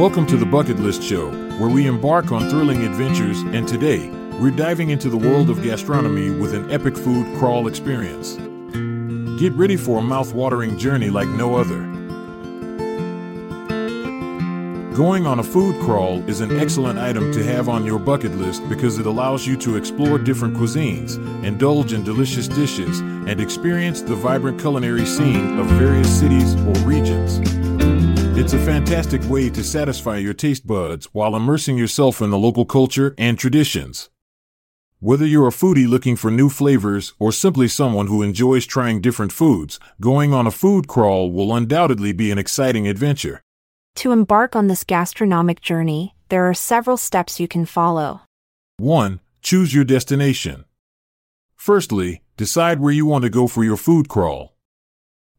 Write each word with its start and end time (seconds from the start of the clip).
Welcome 0.00 0.26
to 0.26 0.36
the 0.36 0.46
Bucket 0.50 0.78
List 0.78 1.02
Show, 1.02 1.30
where 1.58 1.70
we 1.70 1.86
embark 1.86 2.32
on 2.32 2.48
thrilling 2.50 2.84
adventures, 2.84 3.40
and 3.40 3.66
today, 3.66 4.10
we're 4.40 4.50
diving 4.50 4.90
into 4.90 5.08
the 5.08 5.16
world 5.16 5.48
of 5.50 5.62
gastronomy 5.62 6.30
with 6.30 6.54
an 6.54 6.70
epic 6.70 6.96
food 6.96 7.26
crawl 7.38 7.66
experience. 7.66 8.36
Get 9.40 9.52
ready 9.54 9.76
for 9.76 9.98
a 9.98 10.02
mouth-watering 10.02 10.78
journey 10.78 11.10
like 11.10 11.28
no 11.28 11.56
other. 11.56 11.89
Going 15.00 15.26
on 15.26 15.38
a 15.38 15.42
food 15.42 15.80
crawl 15.80 16.22
is 16.28 16.42
an 16.42 16.60
excellent 16.60 16.98
item 16.98 17.32
to 17.32 17.42
have 17.42 17.70
on 17.70 17.86
your 17.86 17.98
bucket 17.98 18.32
list 18.32 18.68
because 18.68 18.98
it 18.98 19.06
allows 19.06 19.46
you 19.46 19.56
to 19.56 19.76
explore 19.76 20.18
different 20.18 20.54
cuisines, 20.54 21.16
indulge 21.42 21.94
in 21.94 22.04
delicious 22.04 22.46
dishes, 22.46 23.00
and 23.00 23.40
experience 23.40 24.02
the 24.02 24.14
vibrant 24.14 24.60
culinary 24.60 25.06
scene 25.06 25.58
of 25.58 25.64
various 25.68 26.20
cities 26.20 26.54
or 26.54 26.74
regions. 26.86 27.40
It's 28.38 28.52
a 28.52 28.58
fantastic 28.58 29.26
way 29.26 29.48
to 29.48 29.64
satisfy 29.64 30.18
your 30.18 30.34
taste 30.34 30.66
buds 30.66 31.06
while 31.14 31.34
immersing 31.34 31.78
yourself 31.78 32.20
in 32.20 32.28
the 32.28 32.38
local 32.38 32.66
culture 32.66 33.14
and 33.16 33.38
traditions. 33.38 34.10
Whether 34.98 35.24
you're 35.24 35.48
a 35.48 35.50
foodie 35.50 35.88
looking 35.88 36.16
for 36.16 36.30
new 36.30 36.50
flavors 36.50 37.14
or 37.18 37.32
simply 37.32 37.68
someone 37.68 38.08
who 38.08 38.22
enjoys 38.22 38.66
trying 38.66 39.00
different 39.00 39.32
foods, 39.32 39.80
going 39.98 40.34
on 40.34 40.46
a 40.46 40.50
food 40.50 40.88
crawl 40.88 41.32
will 41.32 41.56
undoubtedly 41.56 42.12
be 42.12 42.30
an 42.30 42.36
exciting 42.36 42.86
adventure. 42.86 43.40
To 44.00 44.12
embark 44.12 44.56
on 44.56 44.66
this 44.66 44.82
gastronomic 44.82 45.60
journey, 45.60 46.14
there 46.30 46.48
are 46.48 46.54
several 46.54 46.96
steps 46.96 47.38
you 47.38 47.46
can 47.46 47.66
follow. 47.66 48.22
1. 48.78 49.20
Choose 49.42 49.74
your 49.74 49.84
destination. 49.84 50.64
Firstly, 51.54 52.22
decide 52.38 52.80
where 52.80 52.94
you 52.94 53.04
want 53.04 53.24
to 53.24 53.28
go 53.28 53.46
for 53.46 53.62
your 53.62 53.76
food 53.76 54.08
crawl. 54.08 54.54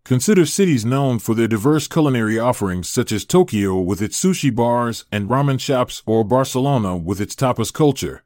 Consider 0.05 0.45
cities 0.45 0.85
known 0.85 1.17
for 1.17 1.33
their 1.33 1.47
diverse 1.47 1.87
culinary 1.87 2.37
offerings, 2.37 2.87
such 2.87 3.11
as 3.11 3.25
Tokyo 3.25 3.79
with 3.79 3.99
its 3.99 4.23
sushi 4.23 4.55
bars 4.55 5.05
and 5.11 5.27
ramen 5.27 5.59
shops, 5.59 6.03
or 6.05 6.23
Barcelona 6.23 6.95
with 6.95 7.19
its 7.19 7.33
tapas 7.33 7.73
culture. 7.73 8.23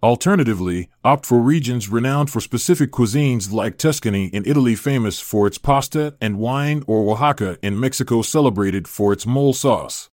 Alternatively, 0.00 0.88
opt 1.02 1.26
for 1.26 1.40
regions 1.40 1.88
renowned 1.88 2.30
for 2.30 2.40
specific 2.40 2.92
cuisines 2.92 3.52
like 3.52 3.78
Tuscany 3.78 4.26
in 4.26 4.46
Italy, 4.46 4.76
famous 4.76 5.18
for 5.18 5.48
its 5.48 5.58
pasta 5.58 6.14
and 6.20 6.38
wine, 6.38 6.84
or 6.86 7.10
Oaxaca 7.10 7.58
in 7.62 7.80
Mexico, 7.80 8.22
celebrated 8.22 8.86
for 8.86 9.12
its 9.12 9.26
mole 9.26 9.52
sauce. 9.52 10.08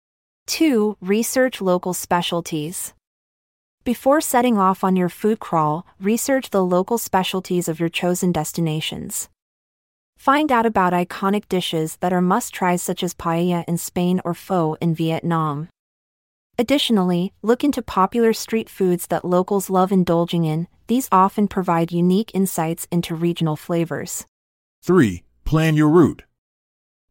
2. 0.47 0.97
Research 1.01 1.61
local 1.61 1.95
specialties. 1.95 2.95
Before 3.83 4.21
setting 4.21 4.57
off 4.57 4.85
on 4.85 4.95
your 4.95 5.09
food 5.09 5.41
crawl, 5.41 5.85
research 6.01 6.51
the 6.51 6.65
local 6.65 6.97
specialties 6.97 7.69
of 7.69 7.81
your 7.81 7.89
chosen 7.89 8.31
destinations. 8.31 9.29
Find 10.17 10.53
out 10.53 10.65
about 10.65 10.93
iconic 10.93 11.49
dishes 11.49 11.97
that 11.97 12.13
are 12.13 12.21
must 12.21 12.55
tries, 12.55 12.81
such 12.81 13.03
as 13.03 13.15
paella 13.15 13.65
in 13.67 13.79
Spain 13.79 14.21
or 14.25 14.35
pho 14.35 14.77
in 14.81 14.95
Vietnam. 14.95 15.69
Additionally, 16.63 17.33
look 17.43 17.65
into 17.65 17.83
popular 17.83 18.33
street 18.33 18.71
foods 18.71 19.09
that 19.09 19.25
locals 19.25 19.69
love 19.69 19.91
indulging 19.91 20.45
in, 20.45 20.69
these 20.87 21.09
often 21.11 21.49
provide 21.49 21.91
unique 21.91 22.31
insights 22.35 22.87
into 22.93 23.17
regional 23.17 23.57
flavors. 23.57 24.27
3. 24.85 25.25
Plan 25.45 25.75
your 25.75 25.89
route. 25.89 26.23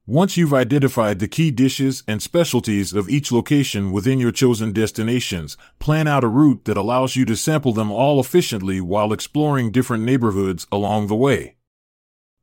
Once 0.07 0.37
you've 0.37 0.53
identified 0.53 1.19
the 1.19 1.27
key 1.27 1.51
dishes 1.51 2.01
and 2.07 2.21
specialties 2.21 2.93
of 2.93 3.09
each 3.09 3.29
location 3.29 3.91
within 3.91 4.19
your 4.19 4.31
chosen 4.31 4.71
destinations, 4.71 5.57
plan 5.79 6.07
out 6.07 6.23
a 6.23 6.29
route 6.29 6.63
that 6.63 6.77
allows 6.77 7.17
you 7.17 7.25
to 7.25 7.35
sample 7.35 7.73
them 7.73 7.91
all 7.91 8.21
efficiently 8.21 8.79
while 8.79 9.11
exploring 9.11 9.69
different 9.69 10.05
neighborhoods 10.05 10.65
along 10.71 11.07
the 11.07 11.23
way. 11.27 11.57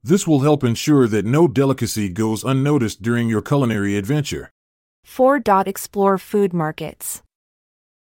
This 0.02 0.26
will 0.26 0.40
help 0.40 0.62
ensure 0.62 1.08
that 1.08 1.24
no 1.24 1.48
delicacy 1.48 2.10
goes 2.10 2.44
unnoticed 2.44 3.00
during 3.00 3.30
your 3.30 3.40
culinary 3.40 3.96
adventure. 3.96 4.52
4. 5.04 5.42
Explore 5.66 6.18
food 6.18 6.52
markets. 6.52 7.22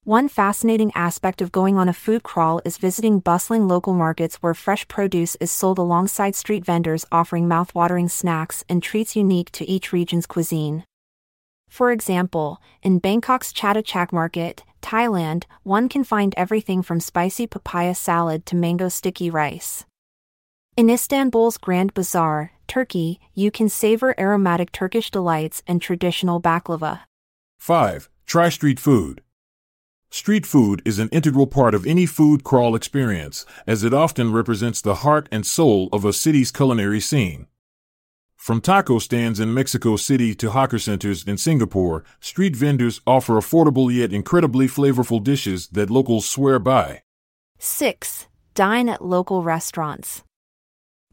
One 0.03 0.29
fascinating 0.29 0.91
aspect 0.95 1.41
of 1.41 1.51
going 1.51 1.77
on 1.77 1.87
a 1.87 1.93
food 1.93 2.23
crawl 2.23 2.59
is 2.65 2.77
visiting 2.77 3.19
bustling 3.19 3.67
local 3.67 3.93
markets 3.93 4.37
where 4.37 4.55
fresh 4.55 4.87
produce 4.87 5.35
is 5.35 5.51
sold 5.51 5.77
alongside 5.77 6.33
street 6.35 6.65
vendors 6.65 7.05
offering 7.11 7.47
mouth-watering 7.47 8.09
snacks 8.09 8.63
and 8.67 8.81
treats 8.81 9.15
unique 9.15 9.51
to 9.51 9.69
each 9.69 9.93
region's 9.93 10.25
cuisine. 10.25 10.85
For 11.69 11.91
example, 11.91 12.59
in 12.81 12.99
Bangkok's 12.99 13.53
Chatuchak 13.53 14.11
Market, 14.11 14.63
Thailand, 14.81 15.43
one 15.61 15.87
can 15.87 16.03
find 16.03 16.33
everything 16.35 16.81
from 16.81 16.99
spicy 16.99 17.45
papaya 17.45 17.93
salad 17.93 18.45
to 18.47 18.55
mango 18.55 18.89
sticky 18.89 19.29
rice. 19.29 19.85
In 20.75 20.89
Istanbul's 20.89 21.57
Grand 21.57 21.93
Bazaar, 21.93 22.53
Turkey, 22.71 23.19
you 23.33 23.51
can 23.51 23.67
savor 23.67 24.17
aromatic 24.17 24.71
Turkish 24.71 25.11
delights 25.11 25.61
and 25.67 25.81
traditional 25.81 26.41
baklava. 26.41 27.01
5. 27.59 28.09
Try 28.25 28.47
street 28.47 28.79
food. 28.79 29.19
Street 30.09 30.45
food 30.45 30.81
is 30.85 30.97
an 30.97 31.09
integral 31.09 31.47
part 31.47 31.75
of 31.75 31.85
any 31.85 32.05
food 32.05 32.45
crawl 32.45 32.73
experience, 32.73 33.45
as 33.67 33.83
it 33.83 33.93
often 33.93 34.31
represents 34.31 34.81
the 34.81 35.03
heart 35.03 35.27
and 35.33 35.45
soul 35.45 35.89
of 35.91 36.05
a 36.05 36.13
city's 36.13 36.49
culinary 36.49 37.01
scene. 37.01 37.47
From 38.37 38.61
taco 38.61 38.99
stands 38.99 39.41
in 39.41 39.53
Mexico 39.53 39.97
City 39.97 40.33
to 40.35 40.51
hawker 40.51 40.79
centers 40.79 41.25
in 41.25 41.37
Singapore, 41.37 42.05
street 42.21 42.55
vendors 42.55 43.01
offer 43.05 43.33
affordable 43.33 43.93
yet 43.93 44.13
incredibly 44.13 44.69
flavorful 44.69 45.21
dishes 45.21 45.67
that 45.73 45.89
locals 45.89 46.25
swear 46.25 46.57
by. 46.57 47.01
6. 47.59 48.27
Dine 48.55 48.87
at 48.87 49.03
local 49.03 49.43
restaurants. 49.43 50.23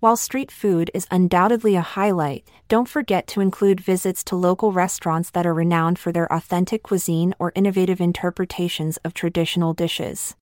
While 0.01 0.17
street 0.17 0.53
food 0.53 0.93
is 0.95 1.09
undoubtedly 1.11 1.75
a 1.75 1.81
highlight, 1.81 2.49
don't 2.69 2.89
forget 2.89 3.27
to 3.29 3.41
include 3.41 3.81
visits 3.81 4.23
to 4.25 4.37
local 4.37 4.71
restaurants 4.71 5.31
that 5.31 5.45
are 5.45 5.53
renowned 5.53 5.99
for 5.99 6.13
their 6.13 6.33
authentic 6.33 6.85
cuisine 6.85 7.35
or 7.41 7.51
innovative 7.57 8.01
interpretations 8.01 8.99
of 8.99 9.13
traditional 9.13 9.75
dishes. 9.75 10.37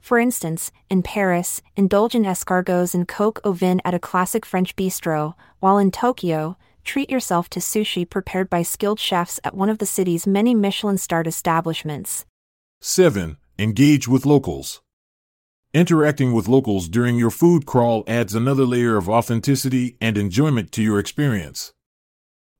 For 0.00 0.18
instance, 0.18 0.72
in 0.90 1.04
Paris, 1.04 1.62
indulge 1.76 2.16
in 2.16 2.24
escargots 2.24 2.96
and 2.96 3.06
coq 3.06 3.38
au 3.44 3.52
vin 3.52 3.80
at 3.84 3.94
a 3.94 4.00
classic 4.00 4.44
French 4.44 4.74
bistro, 4.74 5.34
while 5.60 5.78
in 5.78 5.92
Tokyo, 5.92 6.56
treat 6.82 7.08
yourself 7.08 7.48
to 7.50 7.60
sushi 7.60 8.04
prepared 8.04 8.50
by 8.50 8.62
skilled 8.62 8.98
chefs 8.98 9.38
at 9.44 9.54
one 9.54 9.68
of 9.68 9.78
the 9.78 9.86
city's 9.86 10.26
many 10.26 10.52
Michelin 10.52 10.98
starred 10.98 11.28
establishments. 11.28 12.26
7. 12.80 13.36
Engage 13.56 14.08
with 14.08 14.26
locals. 14.26 14.82
Interacting 15.74 16.32
with 16.32 16.46
locals 16.46 16.88
during 16.88 17.16
your 17.16 17.32
food 17.32 17.66
crawl 17.66 18.04
adds 18.06 18.32
another 18.32 18.64
layer 18.64 18.96
of 18.96 19.08
authenticity 19.08 19.96
and 20.00 20.16
enjoyment 20.16 20.70
to 20.70 20.80
your 20.80 21.00
experience. 21.00 21.72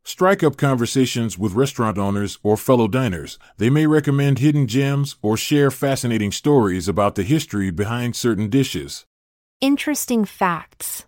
Strike 0.02 0.42
up 0.42 0.56
conversations 0.56 1.38
with 1.38 1.54
restaurant 1.54 1.96
owners 1.96 2.40
or 2.42 2.56
fellow 2.56 2.88
diners. 2.88 3.38
They 3.56 3.70
may 3.70 3.86
recommend 3.86 4.40
hidden 4.40 4.66
gems 4.66 5.14
or 5.22 5.36
share 5.36 5.70
fascinating 5.70 6.32
stories 6.32 6.88
about 6.88 7.14
the 7.14 7.22
history 7.22 7.70
behind 7.70 8.16
certain 8.16 8.50
dishes. 8.50 9.06
Interesting 9.60 10.24
facts. 10.24 11.04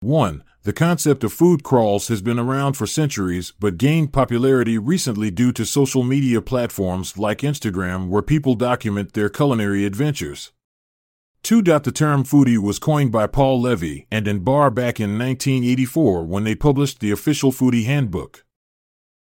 1. 0.00 0.42
The 0.62 0.72
concept 0.72 1.22
of 1.22 1.34
food 1.34 1.62
crawls 1.62 2.08
has 2.08 2.22
been 2.22 2.38
around 2.38 2.78
for 2.78 2.86
centuries 2.86 3.52
but 3.60 3.76
gained 3.76 4.14
popularity 4.14 4.78
recently 4.78 5.30
due 5.30 5.52
to 5.52 5.66
social 5.66 6.02
media 6.02 6.40
platforms 6.40 7.18
like 7.18 7.40
Instagram 7.40 8.08
where 8.08 8.22
people 8.22 8.54
document 8.54 9.12
their 9.12 9.28
culinary 9.28 9.84
adventures. 9.84 10.50
2. 11.42 11.60
The 11.60 11.90
term 11.92 12.22
foodie 12.22 12.56
was 12.56 12.78
coined 12.78 13.10
by 13.10 13.26
Paul 13.26 13.60
Levy 13.60 14.06
and 14.12 14.28
Ann 14.28 14.40
Barr 14.40 14.70
back 14.70 15.00
in 15.00 15.18
1984 15.18 16.24
when 16.24 16.44
they 16.44 16.54
published 16.54 17.00
the 17.00 17.10
official 17.10 17.50
foodie 17.50 17.84
handbook. 17.84 18.44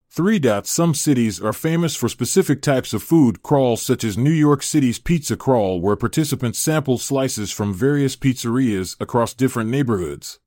3. 0.09 0.41
Some 0.63 0.95
cities 0.95 1.39
are 1.39 1.53
famous 1.53 1.95
for 1.95 2.09
specific 2.09 2.63
types 2.63 2.91
of 2.91 3.03
food 3.03 3.43
crawls, 3.43 3.83
such 3.83 4.03
as 4.03 4.17
New 4.17 4.31
York 4.31 4.63
City's 4.63 4.97
Pizza 4.97 5.37
Crawl, 5.37 5.79
where 5.79 5.95
participants 5.95 6.57
sample 6.57 6.97
slices 6.97 7.51
from 7.51 7.71
various 7.71 8.15
pizzerias 8.15 8.99
across 8.99 9.35
different 9.35 9.69
neighborhoods. 9.69 10.39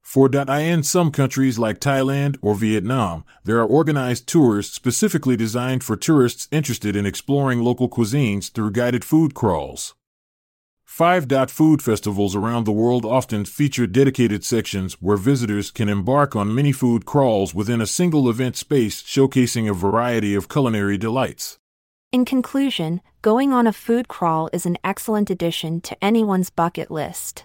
4. 0.00 0.30
In 0.48 0.82
some 0.82 1.10
countries 1.10 1.58
like 1.58 1.80
Thailand 1.80 2.38
or 2.40 2.54
Vietnam, 2.54 3.26
there 3.44 3.58
are 3.58 3.66
organized 3.66 4.26
tours 4.26 4.70
specifically 4.70 5.36
designed 5.36 5.84
for 5.84 5.96
tourists 5.96 6.48
interested 6.50 6.96
in 6.96 7.04
exploring 7.04 7.60
local 7.60 7.90
cuisines 7.90 8.50
through 8.50 8.70
guided 8.70 9.04
food 9.04 9.34
crawls. 9.34 9.94
Five 10.88 11.28
Dot 11.28 11.48
Food 11.48 11.80
festivals 11.80 12.34
around 12.34 12.64
the 12.64 12.72
world 12.72 13.04
often 13.04 13.44
feature 13.44 13.86
dedicated 13.86 14.42
sections 14.42 14.94
where 14.94 15.16
visitors 15.16 15.70
can 15.70 15.88
embark 15.88 16.34
on 16.34 16.52
mini 16.52 16.72
food 16.72 17.04
crawls 17.04 17.54
within 17.54 17.80
a 17.80 17.86
single 17.86 18.28
event 18.28 18.56
space 18.56 19.00
showcasing 19.02 19.70
a 19.70 19.74
variety 19.74 20.34
of 20.34 20.48
culinary 20.48 20.98
delights. 20.98 21.58
In 22.10 22.24
conclusion, 22.24 23.00
going 23.22 23.52
on 23.52 23.68
a 23.68 23.72
food 23.72 24.08
crawl 24.08 24.50
is 24.52 24.66
an 24.66 24.76
excellent 24.82 25.30
addition 25.30 25.80
to 25.82 26.04
anyone's 26.04 26.50
bucket 26.50 26.90
list. 26.90 27.44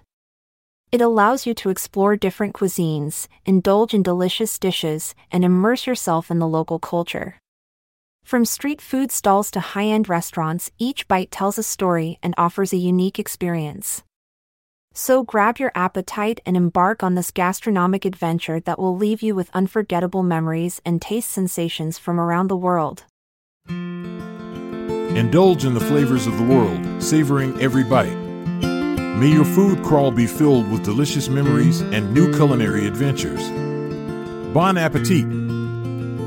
It 0.91 1.01
allows 1.01 1.45
you 1.45 1.53
to 1.53 1.69
explore 1.69 2.15
different 2.15 2.55
cuisines, 2.55 3.27
indulge 3.45 3.93
in 3.93 4.01
delicious 4.01 4.57
dishes, 4.57 5.13
and 5.31 5.45
immerse 5.45 5.85
yourself 5.85 6.31
in 6.31 6.39
the 6.39 6.47
local 6.47 6.79
culture. 6.79 7.35
From 8.23 8.45
street 8.45 8.81
food 8.81 9.11
stalls 9.11 9.51
to 9.51 9.59
high 9.59 9.85
end 9.85 10.07
restaurants, 10.09 10.71
each 10.79 11.07
bite 11.07 11.29
tells 11.29 11.57
a 11.57 11.63
story 11.63 12.19
and 12.23 12.33
offers 12.37 12.73
a 12.73 12.77
unique 12.77 13.19
experience. 13.19 14.01
So 14.93 15.23
grab 15.23 15.57
your 15.57 15.71
appetite 15.75 16.39
and 16.45 16.55
embark 16.55 17.03
on 17.03 17.15
this 17.15 17.31
gastronomic 17.31 18.05
adventure 18.05 18.59
that 18.61 18.79
will 18.79 18.95
leave 18.95 19.21
you 19.21 19.35
with 19.35 19.49
unforgettable 19.53 20.23
memories 20.23 20.81
and 20.85 21.01
taste 21.01 21.31
sensations 21.31 21.97
from 21.97 22.19
around 22.19 22.47
the 22.47 22.55
world. 22.55 23.03
Indulge 25.17 25.65
in 25.65 25.73
the 25.73 25.79
flavors 25.79 26.25
of 26.25 26.37
the 26.37 26.43
world, 26.43 27.03
savoring 27.03 27.59
every 27.61 27.83
bite. 27.83 28.17
May 29.19 29.31
your 29.31 29.45
food 29.45 29.83
crawl 29.83 30.11
be 30.11 30.27
filled 30.27 30.71
with 30.71 30.83
delicious 30.83 31.27
memories 31.27 31.81
and 31.81 32.13
new 32.13 32.33
culinary 32.33 32.87
adventures. 32.87 33.49
Bon 34.53 34.77
appetit! 34.77 35.25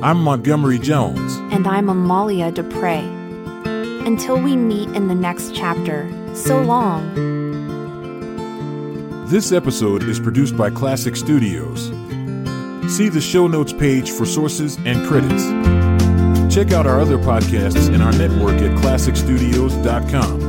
I'm 0.02 0.22
Montgomery 0.22 0.78
Jones. 0.78 1.25
And 1.56 1.66
I'm 1.66 1.88
Amalia 1.88 2.52
Dupre. 2.52 2.98
Until 4.04 4.38
we 4.38 4.58
meet 4.58 4.90
in 4.90 5.08
the 5.08 5.14
next 5.14 5.54
chapter, 5.54 6.06
so 6.34 6.60
long. 6.60 7.14
This 9.28 9.52
episode 9.52 10.02
is 10.02 10.20
produced 10.20 10.54
by 10.54 10.68
Klassic 10.68 11.16
Studios. 11.16 11.86
See 12.94 13.08
the 13.08 13.22
show 13.22 13.46
notes 13.46 13.72
page 13.72 14.10
for 14.10 14.26
sources 14.26 14.76
and 14.84 15.08
credits. 15.08 15.46
Check 16.54 16.72
out 16.72 16.86
our 16.86 17.00
other 17.00 17.16
podcasts 17.16 17.88
in 17.90 18.02
our 18.02 18.12
network 18.12 18.60
at 18.60 18.76
klassicstudios.com. 18.82 20.45